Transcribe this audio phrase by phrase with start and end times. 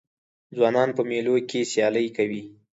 [0.55, 2.41] ځوانان په مېلو کښي سیالۍ کوي.